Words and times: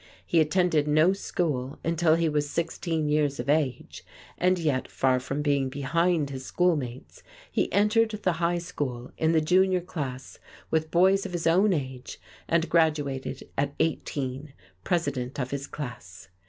He 0.25 0.39
attended 0.39 0.87
no 0.87 1.13
school 1.13 1.77
until 1.83 2.15
he 2.15 2.27
was 2.27 2.49
sixteen 2.49 3.07
years 3.07 3.39
of 3.39 3.47
age, 3.47 4.03
and 4.35 4.57
yet, 4.57 4.87
far 4.87 5.19
from 5.19 5.43
being 5.43 5.69
behind 5.69 6.31
his 6.31 6.43
schoolmates, 6.43 7.21
he 7.51 7.71
entered 7.71 8.09
the 8.09 8.31
high 8.41 8.57
school 8.57 9.11
in 9.15 9.33
the 9.33 9.41
junior 9.41 9.79
class 9.81 10.39
with 10.71 10.89
boys 10.89 11.27
of 11.27 11.33
his 11.33 11.45
own 11.45 11.71
age 11.71 12.19
and 12.47 12.67
graduated 12.67 13.47
at 13.55 13.75
eighteen, 13.79 14.53
president 14.83 15.39
of 15.39 15.51
his 15.51 15.67
class. 15.67 16.29